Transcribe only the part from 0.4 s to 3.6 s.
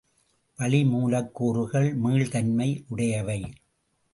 வளி மூலக்கூறுகள் மீள்தன்மை உடையவை.